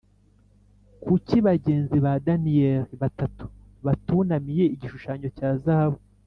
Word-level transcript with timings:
Kuki 1.03 1.35
bagenzi 1.47 1.97
ba 2.05 2.13
daniyeli 2.25 2.93
batatu 3.03 3.45
batunamiye 3.85 4.63
igishushanyo 4.75 5.27
cya 5.37 5.49
zahabu 5.63 5.99